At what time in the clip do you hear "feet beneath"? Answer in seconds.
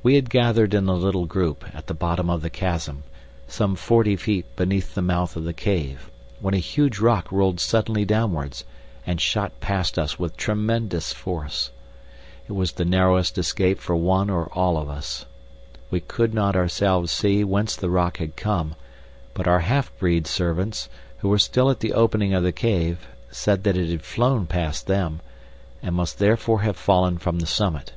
4.14-4.94